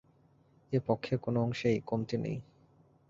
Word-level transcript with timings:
এ 0.71 0.79
পক্ষে 0.87 1.13
কোনো 1.17 1.37
অংশেই 1.41 1.79
কমতি 1.81 2.17
নেই। 2.17 2.37